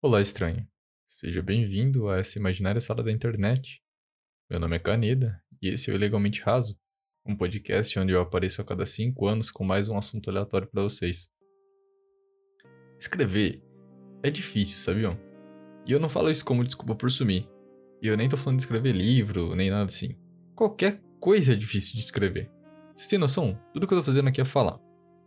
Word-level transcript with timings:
Olá, 0.00 0.20
estranho. 0.20 0.64
Seja 1.08 1.42
bem-vindo 1.42 2.08
a 2.08 2.18
essa 2.18 2.38
imaginária 2.38 2.80
sala 2.80 3.02
da 3.02 3.10
internet. 3.10 3.82
Meu 4.48 4.60
nome 4.60 4.76
é 4.76 4.78
Caneda 4.78 5.42
e 5.60 5.70
esse 5.70 5.90
é 5.90 5.92
o 5.92 5.96
Ilegalmente 5.96 6.40
Raso, 6.40 6.78
um 7.26 7.34
podcast 7.34 7.98
onde 7.98 8.12
eu 8.12 8.20
apareço 8.20 8.62
a 8.62 8.64
cada 8.64 8.86
cinco 8.86 9.26
anos 9.26 9.50
com 9.50 9.64
mais 9.64 9.88
um 9.88 9.98
assunto 9.98 10.30
aleatório 10.30 10.68
para 10.68 10.84
vocês. 10.84 11.28
Escrever 12.96 13.60
é 14.22 14.30
difícil, 14.30 14.76
sabiam? 14.76 15.18
E 15.84 15.90
eu 15.90 15.98
não 15.98 16.08
falo 16.08 16.30
isso 16.30 16.44
como 16.44 16.62
desculpa 16.62 16.94
por 16.94 17.10
sumir. 17.10 17.48
E 18.00 18.06
eu 18.06 18.16
nem 18.16 18.28
tô 18.28 18.36
falando 18.36 18.58
de 18.58 18.62
escrever 18.62 18.92
livro, 18.92 19.56
nem 19.56 19.68
nada 19.68 19.86
assim. 19.86 20.16
Qualquer 20.54 21.02
coisa 21.18 21.54
é 21.54 21.56
difícil 21.56 21.94
de 21.94 22.02
escrever. 22.02 22.48
Vocês 22.94 23.08
têm 23.08 23.18
noção? 23.18 23.60
Tudo 23.74 23.84
que 23.84 23.94
eu 23.94 23.98
tô 23.98 24.04
fazendo 24.04 24.28
aqui 24.28 24.40
é 24.40 24.44
falar. 24.44 24.78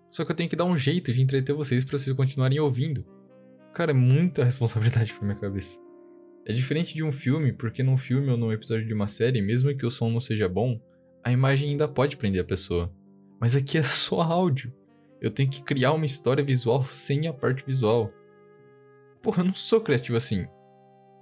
Só 0.10 0.24
que 0.24 0.32
eu 0.32 0.36
tenho 0.36 0.50
que 0.50 0.56
dar 0.56 0.64
um 0.64 0.78
jeito 0.78 1.12
de 1.12 1.22
entreter 1.22 1.54
vocês 1.54 1.84
para 1.84 2.00
vocês 2.00 2.16
continuarem 2.16 2.58
ouvindo. 2.62 3.06
Cara, 3.74 3.92
é 3.92 3.94
muita 3.94 4.44
responsabilidade 4.46 5.14
pra 5.14 5.26
minha 5.26 5.40
cabeça. 5.40 5.80
É 6.46 6.54
diferente 6.54 6.94
de 6.94 7.04
um 7.04 7.12
filme, 7.12 7.54
porque 7.54 7.84
num 7.84 7.98
filme 7.98 8.30
ou 8.30 8.38
num 8.38 8.52
episódio 8.52 8.86
de 8.86 8.94
uma 8.94 9.08
série, 9.08 9.42
mesmo 9.42 9.76
que 9.76 9.86
o 9.86 9.92
som 9.92 10.10
não 10.10 10.20
seja 10.20 10.50
bom, 10.50 10.80
a 11.24 11.32
imagem 11.32 11.72
ainda 11.72 11.88
pode 11.88 12.18
prender 12.18 12.42
a 12.42 12.46
pessoa. 12.46 12.92
Mas 13.40 13.56
aqui 13.56 13.78
é 13.78 13.84
só 13.84 14.22
áudio. 14.22 14.74
Eu 15.22 15.30
tenho 15.30 15.50
que 15.50 15.64
criar 15.64 15.92
uma 15.94 16.06
história 16.06 16.44
visual 16.44 16.82
sem 16.82 17.28
a 17.28 17.34
parte 17.34 17.64
visual. 17.66 18.12
Porra, 19.22 19.42
eu 19.42 19.46
não 19.46 19.54
sou 19.54 19.80
criativo 19.80 20.18
assim. 20.18 20.48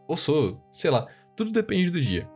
Ou 0.08 0.16
sou, 0.16 0.60
sei 0.72 0.90
lá, 0.90 1.06
tudo 1.36 1.52
depende 1.52 1.90
do 1.90 2.00
dia. 2.00 2.30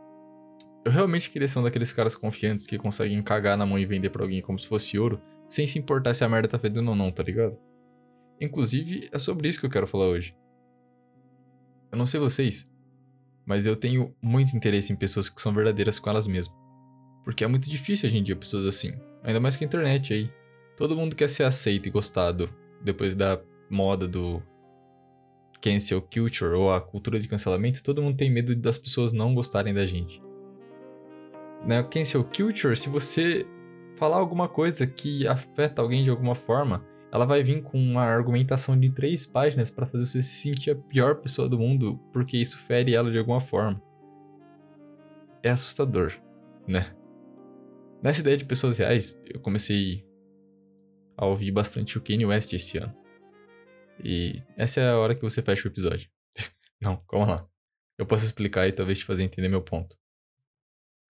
Eu 0.84 0.92
realmente 0.92 1.30
queria 1.30 1.48
ser 1.48 1.58
um 1.58 1.62
daqueles 1.62 1.92
caras 1.92 2.14
confiantes 2.14 2.66
que 2.66 2.76
conseguem 2.76 3.22
cagar 3.22 3.56
na 3.56 3.64
mão 3.64 3.78
e 3.78 3.86
vender 3.86 4.10
pra 4.10 4.22
alguém 4.22 4.42
como 4.42 4.58
se 4.58 4.68
fosse 4.68 4.98
ouro, 4.98 5.20
sem 5.48 5.66
se 5.66 5.78
importar 5.78 6.12
se 6.12 6.22
a 6.22 6.28
merda 6.28 6.48
tá 6.48 6.58
fedendo 6.58 6.90
ou 6.90 6.96
não, 6.96 7.10
tá 7.10 7.22
ligado? 7.22 7.58
Inclusive, 8.40 9.08
é 9.12 9.18
sobre 9.18 9.48
isso 9.48 9.60
que 9.60 9.66
eu 9.66 9.70
quero 9.70 9.86
falar 9.86 10.06
hoje. 10.06 10.36
Eu 11.90 11.98
não 11.98 12.06
sei 12.06 12.18
vocês, 12.18 12.70
mas 13.46 13.66
eu 13.66 13.76
tenho 13.76 14.14
muito 14.20 14.56
interesse 14.56 14.92
em 14.92 14.96
pessoas 14.96 15.28
que 15.28 15.40
são 15.40 15.54
verdadeiras 15.54 15.98
com 15.98 16.10
elas 16.10 16.26
mesmas. 16.26 16.56
Porque 17.24 17.44
é 17.44 17.46
muito 17.46 17.70
difícil 17.70 18.08
hoje 18.08 18.18
em 18.18 18.22
dia 18.22 18.36
pessoas 18.36 18.66
assim, 18.66 18.92
ainda 19.22 19.40
mais 19.40 19.56
com 19.56 19.64
a 19.64 19.66
internet 19.66 20.12
aí. 20.12 20.30
Todo 20.76 20.96
mundo 20.96 21.14
quer 21.14 21.30
ser 21.30 21.44
aceito 21.44 21.86
e 21.86 21.90
gostado 21.90 22.52
depois 22.82 23.14
da 23.14 23.40
moda 23.70 24.08
do 24.08 24.42
cancel 25.60 26.02
culture 26.02 26.52
ou 26.52 26.70
a 26.70 26.80
cultura 26.80 27.18
de 27.18 27.26
cancelamento, 27.26 27.82
todo 27.82 28.02
mundo 28.02 28.16
tem 28.16 28.30
medo 28.30 28.54
das 28.54 28.76
pessoas 28.76 29.14
não 29.14 29.34
gostarem 29.34 29.72
da 29.72 29.86
gente. 29.86 30.22
Na 31.62 31.80
né, 31.80 31.88
cancel 31.90 32.22
culture, 32.24 32.76
se 32.76 32.90
você 32.90 33.46
falar 33.96 34.18
alguma 34.18 34.46
coisa 34.46 34.86
que 34.86 35.26
afeta 35.26 35.80
alguém 35.80 36.04
de 36.04 36.10
alguma 36.10 36.34
forma, 36.34 36.84
ela 37.14 37.26
vai 37.26 37.44
vir 37.44 37.62
com 37.62 37.78
uma 37.78 38.02
argumentação 38.02 38.76
de 38.78 38.90
três 38.90 39.24
páginas 39.24 39.70
para 39.70 39.86
fazer 39.86 40.04
você 40.04 40.20
se 40.20 40.34
sentir 40.34 40.72
a 40.72 40.74
pior 40.74 41.20
pessoa 41.20 41.48
do 41.48 41.56
mundo, 41.56 41.96
porque 42.12 42.36
isso 42.36 42.58
fere 42.58 42.92
ela 42.92 43.08
de 43.08 43.16
alguma 43.16 43.40
forma. 43.40 43.80
É 45.40 45.50
assustador, 45.50 46.12
né? 46.66 46.92
Nessa 48.02 48.20
ideia 48.20 48.36
de 48.36 48.44
pessoas 48.44 48.78
reais, 48.78 49.16
eu 49.32 49.38
comecei 49.38 50.04
a 51.16 51.24
ouvir 51.24 51.52
bastante 51.52 51.96
o 51.96 52.02
Kanye 52.02 52.26
West 52.26 52.52
esse 52.52 52.78
ano. 52.78 52.92
E 54.02 54.34
essa 54.56 54.80
é 54.80 54.90
a 54.90 54.98
hora 54.98 55.14
que 55.14 55.22
você 55.22 55.40
fecha 55.40 55.68
o 55.68 55.70
episódio. 55.70 56.10
Não, 56.82 56.96
calma 57.08 57.26
lá. 57.26 57.48
Eu 57.96 58.06
posso 58.06 58.24
explicar 58.24 58.66
e 58.66 58.72
talvez 58.72 58.98
te 58.98 59.04
fazer 59.04 59.22
entender 59.22 59.48
meu 59.48 59.62
ponto. 59.62 59.96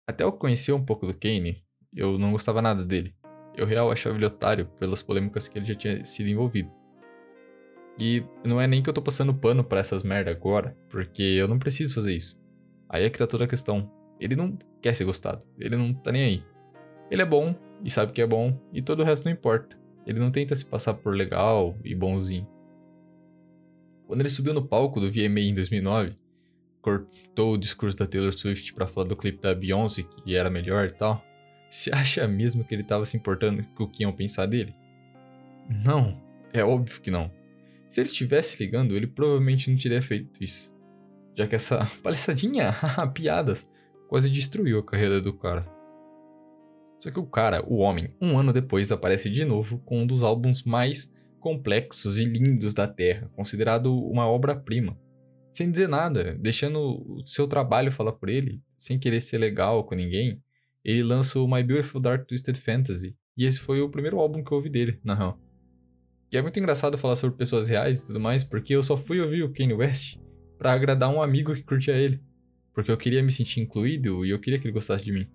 Até 0.08 0.24
eu 0.24 0.32
conhecer 0.32 0.72
um 0.72 0.82
pouco 0.82 1.06
do 1.06 1.12
Kanye, 1.12 1.62
eu 1.94 2.18
não 2.18 2.32
gostava 2.32 2.62
nada 2.62 2.82
dele. 2.82 3.14
Eu 3.56 3.66
real 3.66 3.90
achava 3.90 4.16
ele 4.16 4.26
otário 4.26 4.66
pelas 4.78 5.02
polêmicas 5.02 5.48
que 5.48 5.58
ele 5.58 5.66
já 5.66 5.74
tinha 5.74 6.04
sido 6.04 6.28
envolvido. 6.28 6.70
E 8.00 8.24
não 8.44 8.60
é 8.60 8.66
nem 8.66 8.82
que 8.82 8.88
eu 8.88 8.94
tô 8.94 9.02
passando 9.02 9.34
pano 9.34 9.62
para 9.62 9.80
essas 9.80 10.02
merda 10.02 10.30
agora, 10.30 10.76
porque 10.88 11.22
eu 11.22 11.46
não 11.46 11.58
preciso 11.58 11.94
fazer 11.94 12.14
isso. 12.14 12.40
Aí 12.88 13.04
é 13.04 13.10
que 13.10 13.18
tá 13.18 13.26
toda 13.26 13.44
a 13.44 13.48
questão. 13.48 13.90
Ele 14.18 14.34
não 14.34 14.56
quer 14.80 14.94
ser 14.94 15.04
gostado, 15.04 15.44
ele 15.58 15.76
não 15.76 15.92
tá 15.92 16.10
nem 16.10 16.22
aí. 16.22 16.44
Ele 17.10 17.22
é 17.22 17.26
bom 17.26 17.55
e 17.84 17.90
sabe 17.90 18.12
que 18.12 18.22
é 18.22 18.27
bom, 18.27 18.58
e 18.72 18.80
todo 18.80 19.00
o 19.00 19.05
resto 19.05 19.24
não 19.24 19.33
importa. 19.33 19.78
Ele 20.06 20.18
não 20.18 20.30
tenta 20.30 20.56
se 20.56 20.64
passar 20.64 20.94
por 20.94 21.14
legal 21.14 21.77
e 21.84 21.94
bonzinho. 21.94 22.46
Quando 24.06 24.20
ele 24.20 24.28
subiu 24.28 24.52
no 24.52 24.66
palco 24.66 25.00
do 25.00 25.10
VMA 25.10 25.40
em 25.40 25.55
2009, 25.55 26.14
cortou 26.80 27.55
o 27.55 27.58
discurso 27.58 27.96
da 27.96 28.06
Taylor 28.06 28.33
Swift 28.33 28.74
para 28.74 28.86
falar 28.86 29.06
do 29.06 29.16
clipe 29.16 29.40
da 29.40 29.55
Beyoncé, 29.55 30.02
que 30.02 30.34
era 30.34 30.50
melhor 30.50 30.86
e 30.86 30.92
tal. 30.92 31.22
Você 31.70 31.95
acha 31.95 32.27
mesmo 32.27 32.64
que 32.64 32.75
ele 32.75 32.83
estava 32.83 33.07
se 33.07 33.17
importando 33.17 33.64
com 33.77 33.85
o 33.85 33.89
que 33.89 34.03
iam 34.03 34.13
pensar 34.13 34.47
dele? 34.47 34.75
Não, 35.69 36.20
é 36.53 36.64
óbvio 36.64 37.01
que 37.01 37.13
não. 37.13 37.31
Se 37.89 38.01
ele 38.01 38.08
estivesse 38.08 38.63
ligando, 38.63 38.97
ele 38.97 39.07
provavelmente 39.07 39.70
não 39.70 39.79
teria 39.79 40.03
feito 40.03 40.42
isso. 40.42 40.77
Já 41.35 41.47
que 41.47 41.55
essa 41.55 41.89
palhaçadinha, 42.03 42.75
piadas, 43.14 43.70
quase 44.08 44.29
destruiu 44.29 44.81
a 44.81 44.85
carreira 44.85 45.20
do 45.20 45.33
cara. 45.33 45.64
Só 46.98 47.11
que 47.11 47.20
o 47.20 47.27
cara, 47.27 47.64
o 47.67 47.77
homem, 47.77 48.13
um 48.20 48.37
ano 48.37 48.52
depois 48.52 48.91
aparece 48.91 49.31
de 49.31 49.45
novo 49.45 49.79
com 49.79 50.01
um 50.01 50.07
dos 50.07 50.25
álbuns 50.25 50.64
mais 50.64 51.14
complexos 51.39 52.19
e 52.19 52.25
lindos 52.25 52.75
da 52.75 52.87
Terra, 52.87 53.31
considerado 53.35 53.97
uma 53.97 54.27
obra-prima. 54.27 54.98
Sem 55.52 55.70
dizer 55.70 55.89
nada, 55.89 56.37
deixando 56.39 57.02
o 57.07 57.25
seu 57.25 57.48
trabalho 57.48 57.91
falar 57.91 58.13
por 58.13 58.29
ele, 58.29 58.61
sem 58.77 58.98
querer 58.98 59.20
ser 59.20 59.39
legal 59.39 59.85
com 59.85 59.95
ninguém, 59.95 60.42
ele 60.85 61.02
lança 61.02 61.39
o 61.39 61.46
My 61.46 61.63
Beautiful 61.63 62.01
Dark 62.01 62.27
Twisted 62.27 62.57
Fantasy. 62.57 63.17
E 63.36 63.45
esse 63.45 63.61
foi 63.61 63.80
o 63.80 63.89
primeiro 63.89 64.18
álbum 64.18 64.42
que 64.42 64.52
eu 64.52 64.57
ouvi 64.57 64.68
dele, 64.68 64.98
na 65.05 65.14
real. 65.14 65.39
E 66.33 66.36
é 66.36 66.42
muito 66.42 66.58
engraçado 66.58 66.96
falar 66.96 67.17
sobre 67.17 67.36
pessoas 67.36 67.68
reais 67.68 68.02
e 68.02 68.07
tudo 68.07 68.20
mais, 68.20 68.45
porque 68.45 68.74
eu 68.74 68.83
só 68.83 68.96
fui 68.96 69.20
ouvir 69.20 69.42
o 69.42 69.52
Kanye 69.52 69.74
West 69.74 70.19
para 70.57 70.73
agradar 70.73 71.11
um 71.11 71.23
amigo 71.23 71.55
que 71.55 71.63
curtia 71.63 71.96
ele. 71.96 72.20
Porque 72.73 72.90
eu 72.90 72.96
queria 72.96 73.23
me 73.23 73.33
sentir 73.33 73.61
incluído 73.61 74.24
e 74.24 74.30
eu 74.30 74.39
queria 74.39 74.58
que 74.58 74.67
ele 74.67 74.73
gostasse 74.73 75.05
de 75.05 75.13
mim. 75.13 75.27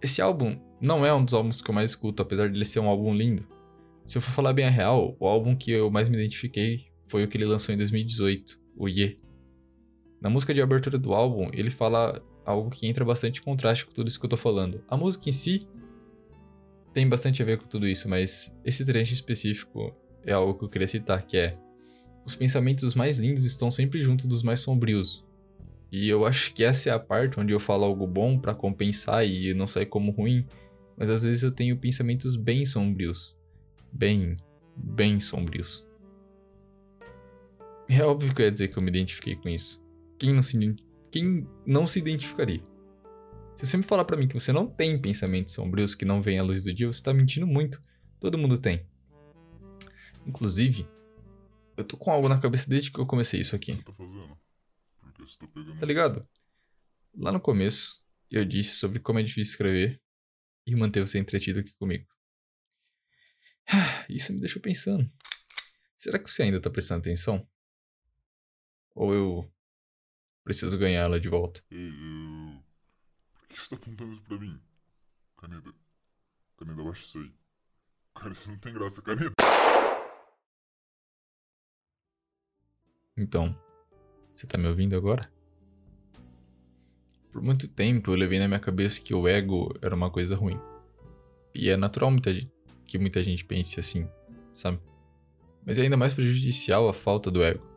Esse 0.00 0.22
álbum 0.22 0.58
não 0.80 1.04
é 1.04 1.12
um 1.12 1.24
dos 1.24 1.34
álbuns 1.34 1.60
que 1.62 1.70
eu 1.70 1.74
mais 1.74 1.90
escuto, 1.92 2.22
apesar 2.22 2.48
de 2.48 2.56
ele 2.56 2.64
ser 2.64 2.80
um 2.80 2.88
álbum 2.88 3.14
lindo. 3.14 3.46
Se 4.04 4.18
eu 4.18 4.22
for 4.22 4.32
falar 4.32 4.52
bem 4.52 4.66
a 4.66 4.70
real, 4.70 5.16
o 5.18 5.26
álbum 5.26 5.56
que 5.56 5.70
eu 5.70 5.90
mais 5.90 6.08
me 6.08 6.16
identifiquei 6.16 6.86
foi 7.06 7.24
o 7.24 7.28
que 7.28 7.36
ele 7.36 7.44
lançou 7.44 7.74
em 7.74 7.78
2018, 7.78 8.60
o 8.76 8.88
Ye. 8.88 9.20
Na 10.20 10.30
música 10.30 10.54
de 10.54 10.62
abertura 10.62 10.98
do 10.98 11.12
álbum, 11.12 11.50
ele 11.52 11.70
fala 11.70 12.22
algo 12.44 12.70
que 12.70 12.86
entra 12.86 13.04
bastante 13.04 13.40
em 13.40 13.44
contraste 13.44 13.86
com 13.86 13.92
tudo 13.92 14.08
isso 14.08 14.18
que 14.18 14.26
eu 14.26 14.30
tô 14.30 14.36
falando. 14.36 14.82
A 14.88 14.96
música 14.96 15.28
em 15.28 15.32
si 15.32 15.68
tem 16.92 17.08
bastante 17.08 17.42
a 17.42 17.44
ver 17.44 17.58
com 17.58 17.66
tudo 17.66 17.86
isso, 17.88 18.08
mas 18.08 18.56
esse 18.64 18.84
trecho 18.84 19.14
específico 19.14 19.94
é 20.24 20.32
algo 20.32 20.58
que 20.58 20.64
eu 20.64 20.68
queria 20.68 20.88
citar, 20.88 21.26
que 21.26 21.36
é 21.36 21.54
os 22.24 22.34
pensamentos 22.34 22.94
mais 22.94 23.18
lindos 23.18 23.44
estão 23.44 23.70
sempre 23.70 24.02
junto 24.02 24.28
dos 24.28 24.42
mais 24.42 24.60
sombrios. 24.60 25.24
E 25.90 26.08
eu 26.08 26.24
acho 26.24 26.54
que 26.54 26.64
essa 26.64 26.90
é 26.90 26.92
a 26.92 26.98
parte 26.98 27.38
onde 27.38 27.52
eu 27.52 27.60
falo 27.60 27.84
algo 27.84 28.06
bom 28.06 28.38
para 28.38 28.54
compensar 28.54 29.26
e 29.26 29.52
não 29.52 29.66
sair 29.66 29.86
como 29.86 30.12
ruim, 30.12 30.46
mas 30.96 31.10
às 31.10 31.24
vezes 31.24 31.42
eu 31.42 31.52
tenho 31.52 31.76
pensamentos 31.76 32.36
bem 32.36 32.64
sombrios. 32.64 33.36
Bem, 33.92 34.34
bem 34.76 35.20
sombrios. 35.20 35.86
É 37.88 38.02
óbvio 38.02 38.34
que 38.34 38.40
eu 38.40 38.46
ia 38.46 38.52
dizer 38.52 38.68
que 38.68 38.78
eu 38.78 38.82
me 38.82 38.88
identifiquei 38.88 39.36
com 39.36 39.48
isso. 39.48 39.82
Quem 40.18 40.32
não 40.32 40.42
se 40.42 40.56
quem 41.12 41.46
não 41.66 41.86
se 41.86 41.98
identificaria. 41.98 42.64
Se 43.56 43.66
você 43.66 43.76
me 43.76 43.82
falar 43.82 44.04
para 44.06 44.16
mim 44.16 44.26
que 44.26 44.34
você 44.34 44.50
não 44.50 44.66
tem 44.66 45.00
pensamentos 45.00 45.52
sombrios 45.52 45.94
que 45.94 46.06
não 46.06 46.22
vêm 46.22 46.38
à 46.38 46.42
luz 46.42 46.64
do 46.64 46.74
dia, 46.74 46.86
você 46.86 47.02
tá 47.02 47.12
mentindo 47.12 47.46
muito. 47.46 47.80
Todo 48.18 48.38
mundo 48.38 48.58
tem. 48.58 48.88
Inclusive, 50.26 50.88
eu 51.76 51.84
tô 51.84 51.96
com 51.96 52.10
algo 52.10 52.28
na 52.28 52.40
cabeça 52.40 52.68
desde 52.68 52.90
que 52.90 52.98
eu 52.98 53.06
comecei 53.06 53.40
isso 53.40 53.54
aqui. 53.54 53.76
Tá, 53.84 53.92
tá, 53.92 55.80
tá 55.80 55.86
ligado? 55.86 56.26
Lá 57.14 57.30
no 57.30 57.40
começo, 57.40 58.02
eu 58.30 58.44
disse 58.44 58.76
sobre 58.76 58.98
como 58.98 59.18
é 59.18 59.22
difícil 59.22 59.52
escrever 59.52 60.00
e 60.66 60.74
manter 60.74 61.00
você 61.00 61.18
entretido 61.18 61.60
aqui 61.60 61.74
comigo. 61.74 62.06
Isso 64.08 64.32
me 64.32 64.40
deixou 64.40 64.62
pensando. 64.62 65.08
Será 65.98 66.18
que 66.18 66.30
você 66.30 66.44
ainda 66.44 66.60
tá 66.60 66.70
prestando 66.70 67.00
atenção? 67.00 67.46
Ou 68.94 69.14
eu 69.14 69.52
Preciso 70.44 70.76
ganhar 70.76 71.02
ela 71.02 71.20
de 71.20 71.28
volta. 71.28 71.62
Ei, 71.70 71.88
eu... 71.88 72.62
Por 73.32 73.48
que 73.48 73.60
você 73.60 73.70
tá 73.70 73.76
apontando 73.76 74.12
isso 74.12 74.22
pra 74.22 74.38
mim? 74.38 74.60
Caneta. 75.36 75.72
Caneta, 76.56 76.82
acho 76.90 77.04
que 77.04 77.10
sei. 77.10 77.32
Cara, 78.14 78.32
isso 78.32 78.48
não 78.50 78.58
tem 78.58 78.72
graça, 78.74 79.02
caneta. 79.02 79.32
Então, 83.16 83.56
você 84.34 84.46
tá 84.46 84.58
me 84.58 84.66
ouvindo 84.66 84.96
agora? 84.96 85.30
Por 87.30 87.40
muito 87.40 87.68
tempo 87.68 88.10
eu 88.10 88.16
levei 88.16 88.38
na 88.38 88.48
minha 88.48 88.60
cabeça 88.60 89.00
que 89.00 89.14
o 89.14 89.28
ego 89.28 89.72
era 89.80 89.94
uma 89.94 90.10
coisa 90.10 90.34
ruim. 90.34 90.58
E 91.54 91.68
é 91.68 91.76
natural 91.76 92.10
muita, 92.10 92.30
que 92.84 92.98
muita 92.98 93.22
gente 93.22 93.44
pense 93.44 93.78
assim, 93.78 94.08
sabe? 94.54 94.80
Mas 95.64 95.78
é 95.78 95.82
ainda 95.82 95.96
mais 95.96 96.12
prejudicial 96.12 96.88
a 96.88 96.94
falta 96.94 97.30
do 97.30 97.42
ego. 97.42 97.71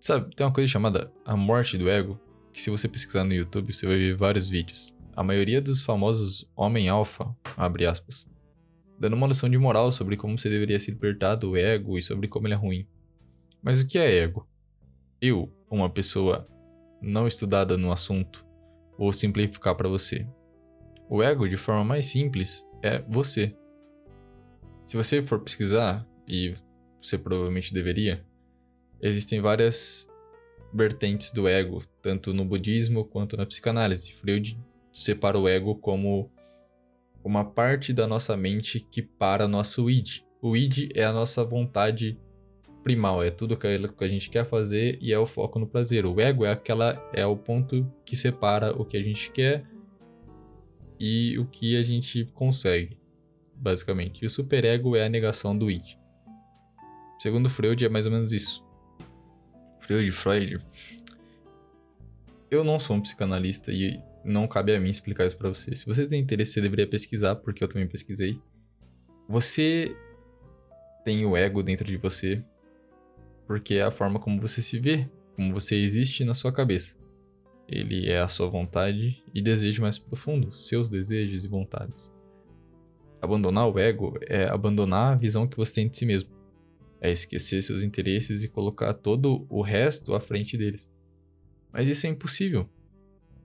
Sabe, 0.00 0.34
tem 0.34 0.46
uma 0.46 0.52
coisa 0.52 0.70
chamada 0.70 1.12
a 1.24 1.36
morte 1.36 1.76
do 1.76 1.88
ego, 1.88 2.18
que 2.52 2.60
se 2.60 2.70
você 2.70 2.88
pesquisar 2.88 3.24
no 3.24 3.34
YouTube, 3.34 3.72
você 3.72 3.86
vai 3.86 3.96
ver 3.96 4.16
vários 4.16 4.48
vídeos. 4.48 4.96
A 5.14 5.22
maioria 5.22 5.60
dos 5.60 5.82
famosos 5.82 6.48
homem 6.54 6.88
alfa, 6.88 7.34
abre 7.56 7.86
aspas, 7.86 8.30
dando 8.98 9.14
uma 9.14 9.26
noção 9.26 9.48
de 9.48 9.58
moral 9.58 9.90
sobre 9.90 10.16
como 10.16 10.38
você 10.38 10.48
deveria 10.48 10.78
se 10.78 10.90
libertar 10.90 11.34
do 11.34 11.56
ego 11.56 11.98
e 11.98 12.02
sobre 12.02 12.28
como 12.28 12.46
ele 12.46 12.54
é 12.54 12.56
ruim. 12.56 12.86
Mas 13.62 13.80
o 13.80 13.86
que 13.86 13.98
é 13.98 14.18
ego? 14.18 14.48
Eu, 15.20 15.52
uma 15.68 15.90
pessoa 15.90 16.48
não 17.02 17.26
estudada 17.26 17.76
no 17.76 17.90
assunto, 17.90 18.46
vou 18.96 19.12
simplificar 19.12 19.74
para 19.74 19.88
você. 19.88 20.26
O 21.08 21.22
ego, 21.22 21.48
de 21.48 21.56
forma 21.56 21.84
mais 21.84 22.06
simples, 22.06 22.64
é 22.82 23.02
você. 23.08 23.56
Se 24.86 24.96
você 24.96 25.22
for 25.22 25.40
pesquisar, 25.40 26.06
e 26.26 26.54
você 27.00 27.16
provavelmente 27.16 27.72
deveria, 27.72 28.24
existem 29.00 29.40
várias 29.40 30.08
vertentes 30.72 31.32
do 31.32 31.48
ego, 31.48 31.82
tanto 32.02 32.34
no 32.34 32.44
budismo 32.44 33.04
quanto 33.04 33.36
na 33.36 33.46
psicanálise. 33.46 34.12
Freud 34.12 34.58
separa 34.92 35.38
o 35.38 35.48
ego 35.48 35.74
como 35.76 36.30
uma 37.24 37.44
parte 37.44 37.92
da 37.92 38.06
nossa 38.06 38.36
mente 38.36 38.80
que 38.80 39.02
para 39.02 39.48
nosso 39.48 39.90
id. 39.90 40.22
O 40.40 40.56
id 40.56 40.90
é 40.94 41.04
a 41.04 41.12
nossa 41.12 41.44
vontade 41.44 42.18
primal, 42.82 43.22
é 43.22 43.30
tudo 43.30 43.56
que 43.56 43.66
a 43.66 44.08
gente 44.08 44.30
quer 44.30 44.46
fazer 44.46 44.98
e 45.00 45.12
é 45.12 45.18
o 45.18 45.26
foco 45.26 45.58
no 45.58 45.66
prazer. 45.66 46.06
O 46.06 46.20
ego 46.20 46.44
é 46.44 46.50
aquela 46.50 47.10
é 47.12 47.26
o 47.26 47.36
ponto 47.36 47.90
que 48.04 48.16
separa 48.16 48.72
o 48.72 48.84
que 48.84 48.96
a 48.96 49.02
gente 49.02 49.30
quer 49.30 49.64
e 50.98 51.38
o 51.38 51.46
que 51.46 51.76
a 51.76 51.82
gente 51.82 52.24
consegue, 52.34 52.98
basicamente. 53.54 54.22
E 54.22 54.26
o 54.26 54.30
superego 54.30 54.96
é 54.96 55.04
a 55.04 55.08
negação 55.08 55.56
do 55.56 55.70
id. 55.70 55.96
Segundo 57.20 57.50
Freud 57.50 57.84
é 57.84 57.88
mais 57.88 58.06
ou 58.06 58.12
menos 58.12 58.32
isso. 58.32 58.67
Freud, 59.88 60.12
Freud. 60.12 60.60
Eu 62.50 62.62
não 62.62 62.78
sou 62.78 62.96
um 62.96 63.00
psicanalista 63.00 63.72
e 63.72 63.98
não 64.22 64.46
cabe 64.46 64.74
a 64.74 64.78
mim 64.78 64.90
explicar 64.90 65.24
isso 65.24 65.38
para 65.38 65.48
você. 65.48 65.74
Se 65.74 65.86
você 65.86 66.06
tem 66.06 66.20
interesse, 66.20 66.52
você 66.52 66.60
deveria 66.60 66.86
pesquisar, 66.86 67.36
porque 67.36 67.64
eu 67.64 67.68
também 67.68 67.88
pesquisei. 67.88 68.38
Você 69.26 69.96
tem 71.06 71.24
o 71.24 71.34
ego 71.34 71.62
dentro 71.62 71.86
de 71.86 71.96
você, 71.96 72.44
porque 73.46 73.76
é 73.76 73.82
a 73.82 73.90
forma 73.90 74.20
como 74.20 74.38
você 74.38 74.60
se 74.60 74.78
vê, 74.78 75.08
como 75.34 75.54
você 75.54 75.76
existe 75.76 76.22
na 76.22 76.34
sua 76.34 76.52
cabeça. 76.52 76.94
Ele 77.66 78.10
é 78.10 78.20
a 78.20 78.28
sua 78.28 78.50
vontade 78.50 79.24
e 79.34 79.40
desejo 79.40 79.80
mais 79.80 79.98
profundo, 79.98 80.52
seus 80.52 80.90
desejos 80.90 81.46
e 81.46 81.48
vontades. 81.48 82.12
Abandonar 83.22 83.66
o 83.66 83.78
ego 83.78 84.18
é 84.26 84.44
abandonar 84.48 85.14
a 85.14 85.16
visão 85.16 85.48
que 85.48 85.56
você 85.56 85.76
tem 85.76 85.88
de 85.88 85.96
si 85.96 86.04
mesmo. 86.04 86.37
É 87.00 87.10
esquecer 87.10 87.62
seus 87.62 87.82
interesses 87.82 88.42
e 88.42 88.48
colocar 88.48 88.94
todo 88.94 89.46
o 89.48 89.62
resto 89.62 90.14
à 90.14 90.20
frente 90.20 90.56
deles. 90.56 90.88
Mas 91.72 91.88
isso 91.88 92.06
é 92.06 92.10
impossível. 92.10 92.68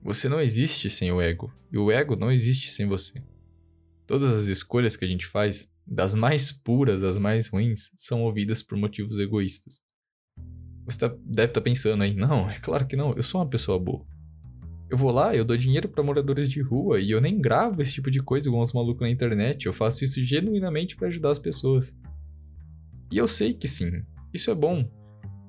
Você 0.02 0.28
não 0.28 0.40
existe 0.40 0.90
sem 0.90 1.10
o 1.12 1.20
ego, 1.20 1.52
e 1.72 1.78
o 1.78 1.90
ego 1.90 2.16
não 2.16 2.30
existe 2.30 2.70
sem 2.70 2.86
você. 2.86 3.22
Todas 4.06 4.32
as 4.32 4.46
escolhas 4.46 4.96
que 4.96 5.04
a 5.04 5.08
gente 5.08 5.26
faz, 5.26 5.68
das 5.86 6.14
mais 6.14 6.52
puras 6.52 7.02
às 7.02 7.16
mais 7.16 7.48
ruins, 7.48 7.90
são 7.96 8.18
movidas 8.18 8.62
por 8.62 8.76
motivos 8.76 9.18
egoístas. 9.18 9.82
Você 10.84 10.98
tá, 10.98 11.08
deve 11.08 11.50
estar 11.50 11.60
tá 11.60 11.64
pensando 11.64 12.02
aí, 12.02 12.14
não, 12.14 12.50
é 12.50 12.58
claro 12.58 12.86
que 12.86 12.96
não, 12.96 13.14
eu 13.14 13.22
sou 13.22 13.40
uma 13.40 13.48
pessoa 13.48 13.78
boa. 13.78 14.04
Eu 14.90 14.98
vou 14.98 15.10
lá, 15.10 15.34
eu 15.34 15.44
dou 15.44 15.56
dinheiro 15.56 15.88
para 15.88 16.02
moradores 16.02 16.50
de 16.50 16.60
rua 16.60 17.00
e 17.00 17.10
eu 17.10 17.20
nem 17.20 17.40
gravo 17.40 17.80
esse 17.80 17.94
tipo 17.94 18.10
de 18.10 18.22
coisa 18.22 18.48
igual 18.48 18.62
uns 18.62 18.72
malucos 18.72 19.00
na 19.00 19.10
internet. 19.10 19.66
Eu 19.66 19.72
faço 19.72 20.04
isso 20.04 20.22
genuinamente 20.22 20.94
para 20.94 21.08
ajudar 21.08 21.30
as 21.30 21.38
pessoas. 21.38 21.96
E 23.14 23.18
eu 23.18 23.28
sei 23.28 23.54
que 23.54 23.68
sim, 23.68 24.02
isso 24.32 24.50
é 24.50 24.54
bom. 24.54 24.90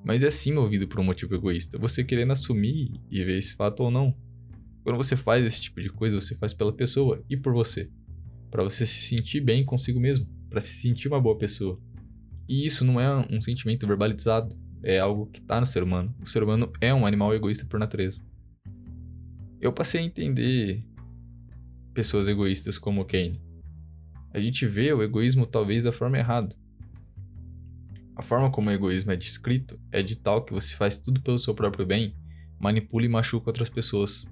Mas 0.05 0.21
é 0.21 0.29
sim 0.29 0.53
movido 0.53 0.87
por 0.87 0.99
um 0.99 1.03
motivo 1.03 1.33
egoísta. 1.33 1.79
Você 1.79 2.03
querendo 2.03 2.31
assumir 2.31 2.91
e 3.09 3.23
ver 3.23 3.39
esse 3.39 3.55
fato 3.55 3.79
ou 3.79 3.89
não. 3.89 4.15
Quando 4.83 4.97
você 4.97 5.17
faz 5.17 5.43
esse 5.43 5.63
tipo 5.63 5.81
de 5.81 5.89
coisa, 5.89 6.21
você 6.21 6.35
faz 6.35 6.53
pela 6.53 6.71
pessoa 6.71 7.23
e 7.27 7.35
por 7.35 7.51
você. 7.51 7.89
para 8.51 8.63
você 8.63 8.85
se 8.85 9.01
sentir 9.01 9.41
bem 9.41 9.65
consigo 9.65 9.99
mesmo. 9.99 10.27
para 10.47 10.59
se 10.61 10.75
sentir 10.75 11.07
uma 11.07 11.19
boa 11.19 11.37
pessoa. 11.37 11.81
E 12.47 12.67
isso 12.67 12.85
não 12.85 13.01
é 13.01 13.25
um 13.31 13.41
sentimento 13.41 13.87
verbalizado. 13.87 14.55
É 14.83 14.99
algo 14.99 15.25
que 15.25 15.41
tá 15.41 15.59
no 15.59 15.65
ser 15.65 15.81
humano. 15.81 16.15
O 16.21 16.29
ser 16.29 16.43
humano 16.43 16.71
é 16.79 16.93
um 16.93 17.07
animal 17.07 17.33
egoísta 17.33 17.65
por 17.65 17.79
natureza 17.79 18.23
eu 19.65 19.73
passei 19.73 20.01
a 20.01 20.03
entender 20.03 20.85
pessoas 21.93 22.27
egoístas 22.27 22.77
como 22.77 23.03
Kane. 23.03 23.41
A 24.31 24.39
gente 24.39 24.67
vê 24.67 24.93
o 24.93 25.01
egoísmo 25.01 25.45
talvez 25.45 25.83
da 25.83 25.91
forma 25.91 26.17
errada. 26.17 26.55
A 28.15 28.21
forma 28.21 28.49
como 28.49 28.69
o 28.69 28.73
egoísmo 28.73 29.11
é 29.11 29.15
descrito 29.15 29.77
é 29.91 30.01
de 30.01 30.15
tal 30.15 30.45
que 30.45 30.53
você 30.53 30.73
faz 30.75 30.97
tudo 30.97 31.21
pelo 31.21 31.37
seu 31.37 31.53
próprio 31.53 31.85
bem, 31.85 32.15
manipula 32.57 33.05
e 33.05 33.09
machuca 33.09 33.49
outras 33.49 33.69
pessoas. 33.69 34.25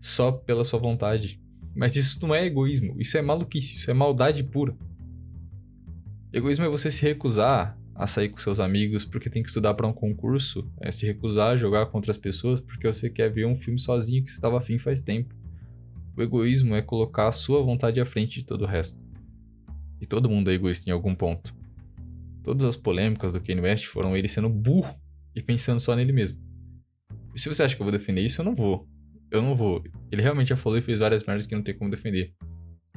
Só 0.00 0.32
pela 0.32 0.64
sua 0.64 0.78
vontade. 0.78 1.40
Mas 1.76 1.96
isso 1.96 2.26
não 2.26 2.34
é 2.34 2.46
egoísmo, 2.46 2.94
isso 2.98 3.18
é 3.18 3.22
maluquice, 3.22 3.74
isso 3.74 3.90
é 3.90 3.94
maldade 3.94 4.42
pura. 4.44 4.76
Egoísmo 6.32 6.64
é 6.64 6.68
você 6.68 6.90
se 6.90 7.02
recusar 7.02 7.78
a 7.94 8.06
sair 8.06 8.28
com 8.28 8.38
seus 8.38 8.58
amigos 8.58 9.04
porque 9.04 9.28
tem 9.30 9.42
que 9.42 9.48
estudar 9.48 9.74
para 9.74 9.86
um 9.86 9.92
concurso, 9.92 10.68
é 10.80 10.90
se 10.90 11.04
recusar 11.06 11.52
a 11.52 11.56
jogar 11.56 11.86
com 11.86 11.98
outras 11.98 12.16
pessoas 12.16 12.60
porque 12.60 12.86
você 12.86 13.10
quer 13.10 13.28
ver 13.30 13.46
um 13.46 13.56
filme 13.56 13.78
sozinho 13.78 14.24
que 14.24 14.30
você 14.30 14.36
estava 14.36 14.58
afim 14.58 14.78
faz 14.78 15.02
tempo. 15.02 15.34
O 16.16 16.22
egoísmo 16.22 16.74
é 16.74 16.80
colocar 16.80 17.28
a 17.28 17.32
sua 17.32 17.62
vontade 17.62 18.00
à 18.00 18.06
frente 18.06 18.40
de 18.40 18.46
todo 18.46 18.62
o 18.62 18.66
resto. 18.66 19.00
E 20.00 20.06
todo 20.06 20.28
mundo 20.28 20.50
é 20.50 20.54
egoísta 20.54 20.88
em 20.88 20.92
algum 20.92 21.14
ponto. 21.14 21.54
Todas 22.44 22.64
as 22.64 22.76
polêmicas 22.76 23.32
do 23.32 23.40
Kanye 23.40 23.62
West 23.62 23.86
foram 23.86 24.14
ele 24.14 24.28
sendo 24.28 24.50
burro 24.50 24.94
e 25.34 25.42
pensando 25.42 25.80
só 25.80 25.96
nele 25.96 26.12
mesmo. 26.12 26.38
E 27.34 27.40
se 27.40 27.48
você 27.48 27.62
acha 27.62 27.74
que 27.74 27.80
eu 27.80 27.84
vou 27.84 27.92
defender 27.92 28.22
isso, 28.22 28.42
eu 28.42 28.44
não 28.44 28.54
vou. 28.54 28.86
Eu 29.30 29.40
não 29.40 29.56
vou. 29.56 29.82
Ele 30.12 30.20
realmente 30.20 30.48
já 30.48 30.56
falou 30.56 30.78
e 30.78 30.82
fez 30.82 30.98
várias 30.98 31.24
merdas 31.24 31.46
que 31.46 31.54
não 31.54 31.62
tem 31.62 31.76
como 31.76 31.90
defender. 31.90 32.34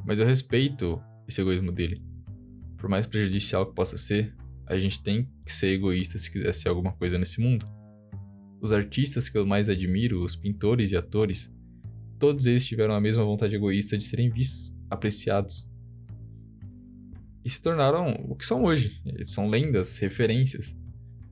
Mas 0.05 0.19
eu 0.19 0.25
respeito 0.25 1.01
esse 1.27 1.39
egoísmo 1.39 1.71
dele. 1.71 2.03
Por 2.77 2.89
mais 2.89 3.07
prejudicial 3.07 3.65
que 3.65 3.73
possa 3.73 3.97
ser, 3.97 4.35
a 4.67 4.77
gente 4.77 5.01
tem 5.01 5.31
que 5.45 5.51
ser 5.51 5.69
egoísta 5.69 6.19
se 6.19 6.29
quiser 6.29 6.53
ser 6.53 6.67
alguma 6.67 6.91
coisa 6.91 7.17
nesse 7.17 7.41
mundo. 7.41 7.65
Os 8.61 8.73
artistas 8.73 9.29
que 9.29 9.38
eu 9.38 9.45
mais 9.45 9.69
admiro, 9.69 10.23
os 10.23 10.35
pintores 10.35 10.91
e 10.91 10.97
atores, 10.97 11.49
todos 12.19 12.45
eles 12.45 12.67
tiveram 12.67 12.94
a 12.94 13.01
mesma 13.01 13.23
vontade 13.23 13.55
egoísta 13.55 13.97
de 13.97 14.03
serem 14.03 14.29
vistos, 14.29 14.75
apreciados. 14.89 15.69
E 17.47 17.49
se 17.49 17.61
tornaram 17.61 18.11
o 18.27 18.35
que 18.35 18.45
são 18.45 18.65
hoje. 18.65 19.01
São 19.23 19.47
lendas, 19.47 19.97
referências. 19.99 20.77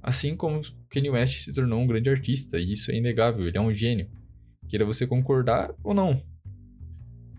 Assim 0.01 0.33
como 0.33 0.61
Kanye 0.89 1.09
West 1.09 1.43
se 1.43 1.53
tornou 1.53 1.81
um 1.81 1.85
grande 1.85 2.09
artista, 2.09 2.57
e 2.57 2.71
isso 2.71 2.89
é 2.89 2.95
inegável, 2.95 3.45
ele 3.45 3.57
é 3.57 3.59
um 3.59 3.73
gênio. 3.73 4.09
Queira 4.69 4.85
você 4.85 5.05
concordar 5.05 5.75
ou 5.83 5.93
não. 5.93 6.25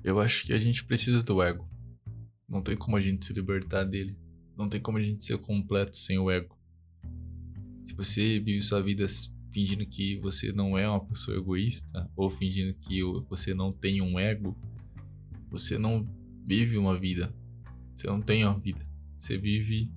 Eu 0.05 0.20
acho 0.20 0.44
que 0.44 0.52
a 0.52 0.58
gente 0.58 0.84
precisa 0.84 1.23
do 1.23 1.43
ego. 1.43 1.67
Não 2.46 2.62
tem 2.62 2.76
como 2.76 2.99
a 2.99 3.00
gente 3.00 3.25
se 3.25 3.32
libertar 3.32 3.84
dele. 3.84 4.14
Não 4.55 4.69
tem 4.69 4.78
como 4.78 4.99
a 4.99 5.02
gente 5.02 5.25
ser 5.25 5.38
completo 5.38 5.96
sem 5.96 6.19
o 6.19 6.31
ego. 6.31 6.55
Se 7.82 7.94
você 7.94 8.38
vive 8.38 8.61
sua 8.61 8.82
vida 8.82 9.06
fingindo 9.54 9.87
que 9.87 10.18
você 10.18 10.52
não 10.52 10.76
é 10.76 10.87
uma 10.87 11.02
pessoa 11.02 11.38
egoísta 11.38 12.11
ou 12.14 12.28
fingindo 12.28 12.75
que 12.75 13.00
você 13.26 13.54
não 13.54 13.73
tem 13.73 14.02
um 14.02 14.18
ego, 14.21 14.54
você 15.50 15.78
não 15.78 16.06
vive 16.45 16.76
uma 16.76 17.00
vida. 17.00 17.35
Você 17.97 18.07
não 18.07 18.21
tem 18.21 18.45
uma 18.45 18.59
vida. 18.59 18.87
Você 19.19 19.38
vive 19.38 19.91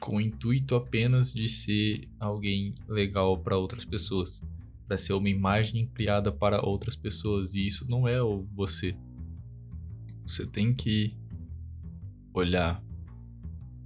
com 0.00 0.16
o 0.16 0.20
intuito 0.20 0.76
apenas 0.76 1.32
de 1.32 1.48
ser 1.48 2.08
alguém 2.20 2.74
legal 2.86 3.38
para 3.38 3.56
outras 3.56 3.84
pessoas, 3.84 4.42
para 4.86 4.96
ser 4.96 5.14
uma 5.14 5.28
imagem 5.28 5.86
criada 5.88 6.30
para 6.30 6.64
outras 6.64 6.94
pessoas, 6.94 7.54
e 7.54 7.66
isso 7.66 7.88
não 7.90 8.06
é 8.06 8.22
o 8.22 8.44
você. 8.54 8.96
Você 10.22 10.46
tem 10.46 10.74
que 10.74 11.16
olhar 12.32 12.82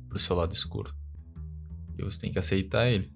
pro 0.08 0.18
seu 0.18 0.36
lado 0.36 0.52
escuro. 0.52 0.94
E 1.96 2.02
você 2.02 2.20
tem 2.20 2.32
que 2.32 2.38
aceitar 2.38 2.88
ele. 2.88 3.12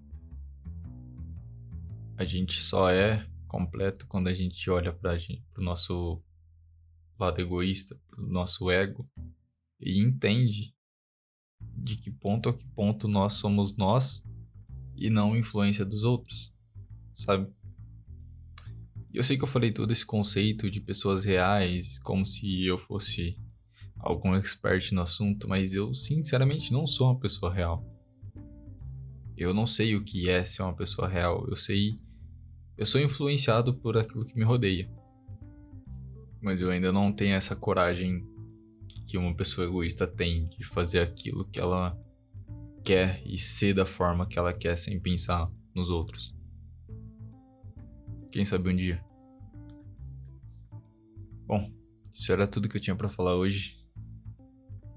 A 2.17 2.25
gente 2.25 2.61
só 2.61 2.91
é 2.91 3.27
completo 3.47 4.07
quando 4.07 4.29
a 4.29 4.35
gente 4.35 4.71
olha 4.71 4.97
gente, 5.19 5.45
pro 5.53 5.63
nosso 5.63 6.23
lado 7.19 7.41
egoísta, 7.41 7.99
pro 8.09 8.27
nosso 8.27 8.71
ego 8.71 9.09
e 9.83 10.01
entende 10.01 10.75
de 11.77 11.97
que 11.97 12.11
ponto 12.11 12.49
a 12.49 12.55
que 12.55 12.67
ponto 12.69 13.09
nós 13.09 13.35
somos 13.35 13.77
nós 13.77 14.25
e 14.97 15.11
não 15.11 15.37
influência 15.37 15.85
dos 15.85 16.05
outros, 16.05 16.55
sabe? 17.15 17.51
Eu 19.12 19.23
sei 19.23 19.37
que 19.37 19.45
eu 19.45 19.49
falei 19.49 19.71
todo 19.71 19.91
esse 19.91 20.07
conceito 20.07 20.71
de 20.71 20.81
pessoas 20.81 21.25
reais 21.25 21.99
como 21.99 22.25
se 22.25 22.65
eu 22.65 22.79
fosse 22.79 23.39
algum 23.99 24.35
expert 24.35 24.93
no 24.93 25.03
assunto, 25.03 25.49
mas 25.49 25.75
eu 25.75 25.95
sinceramente 25.95 26.73
não 26.73 26.87
sou 26.87 27.09
uma 27.09 27.19
pessoa 27.19 27.53
real. 27.53 27.85
Eu 29.37 29.53
não 29.53 29.67
sei 29.67 29.97
o 29.97 30.05
que 30.05 30.29
é 30.29 30.45
ser 30.45 30.62
uma 30.62 30.75
pessoa 30.75 31.09
real. 31.09 31.47
Eu 31.49 31.57
sei. 31.57 31.97
Eu 32.77 32.87
sou 32.87 33.01
influenciado 33.01 33.75
por 33.75 33.97
aquilo 33.97 34.25
que 34.25 34.37
me 34.37 34.45
rodeia. 34.45 34.91
Mas 36.41 36.61
eu 36.61 36.71
ainda 36.71 36.93
não 36.93 37.12
tenho 37.12 37.35
essa 37.35 37.55
coragem 37.55 38.27
que 39.06 39.18
uma 39.18 39.35
pessoa 39.35 39.66
egoísta 39.66 40.06
tem 40.06 40.49
de 40.49 40.64
fazer 40.64 41.00
aquilo 41.00 41.44
que 41.44 41.61
ela 41.61 41.99
quer 42.85 43.23
e 43.25 43.38
ser 43.38 43.75
da 43.75 43.87
forma 43.87 44.26
que 44.26 44.38
ela 44.38 44.52
quer 44.52 44.76
sem 44.76 44.99
pensar 44.99 45.50
nos 45.75 45.90
outros. 45.90 46.35
Quem 48.30 48.44
sabe 48.44 48.71
um 48.71 48.76
dia. 48.76 49.04
Bom, 51.47 51.71
isso 52.11 52.32
era 52.32 52.47
tudo 52.47 52.68
que 52.68 52.76
eu 52.76 52.80
tinha 52.80 52.97
para 52.97 53.09
falar 53.09 53.35
hoje 53.37 53.82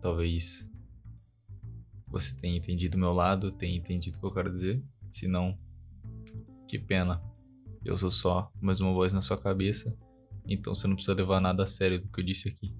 talvez 0.05 0.71
você 2.07 2.39
tenha 2.39 2.55
entendido 2.55 2.95
o 2.95 3.00
meu 3.00 3.12
lado, 3.12 3.51
tenha 3.51 3.75
entendido 3.75 4.17
o 4.17 4.19
que 4.19 4.27
eu 4.27 4.33
quero 4.35 4.51
dizer. 4.51 4.83
Se 5.09 5.27
não, 5.27 5.57
que 6.67 6.77
pena. 6.77 7.24
Eu 7.83 7.97
sou 7.97 8.12
só 8.12 8.51
mais 8.62 8.79
uma 8.79 8.93
voz 8.93 9.12
na 9.13 9.21
sua 9.21 9.35
cabeça, 9.35 9.97
então 10.47 10.75
você 10.75 10.88
não 10.88 10.93
precisa 10.93 11.15
levar 11.15 11.41
nada 11.41 11.63
a 11.63 11.65
sério 11.65 12.00
do 12.00 12.07
que 12.07 12.21
eu 12.21 12.24
disse 12.24 12.47
aqui. 12.47 12.71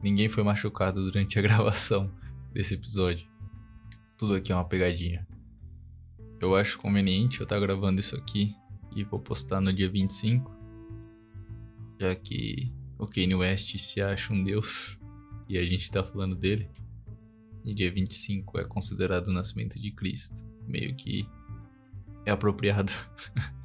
Ninguém 0.00 0.28
foi 0.28 0.42
machucado 0.42 1.04
durante 1.04 1.38
a 1.38 1.42
gravação 1.42 2.10
desse 2.52 2.74
episódio. 2.74 3.26
Tudo 4.16 4.34
aqui 4.34 4.52
é 4.52 4.54
uma 4.54 4.64
pegadinha. 4.64 5.26
Eu 6.40 6.54
acho 6.54 6.78
conveniente 6.78 7.40
eu 7.40 7.44
estar 7.44 7.58
gravando 7.58 8.00
isso 8.00 8.16
aqui 8.16 8.54
e 8.94 9.02
vou 9.02 9.18
postar 9.18 9.60
no 9.60 9.72
dia 9.72 9.88
25, 9.88 10.54
já 12.00 12.14
que 12.14 12.72
o 12.98 13.06
Kanye 13.06 13.34
West 13.34 13.76
se 13.76 14.00
acha 14.00 14.32
um 14.32 14.42
deus 14.42 15.00
e 15.48 15.58
a 15.58 15.64
gente 15.64 15.90
tá 15.90 16.04
falando 16.04 16.36
dele. 16.36 16.68
E 17.64 17.74
dia 17.74 17.92
25 17.92 18.58
é 18.60 18.64
considerado 18.64 19.28
o 19.28 19.32
nascimento 19.32 19.78
de 19.80 19.90
Cristo. 19.90 20.36
Meio 20.66 20.94
que 20.94 21.28
é 22.24 22.30
apropriado. 22.30 22.92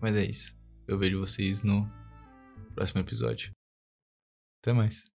Mas 0.00 0.14
é 0.16 0.24
isso. 0.24 0.56
Eu 0.86 0.98
vejo 0.98 1.18
vocês 1.18 1.62
no 1.62 1.90
próximo 2.76 3.00
episódio. 3.00 3.50
Até 4.60 4.72
mais. 4.72 5.15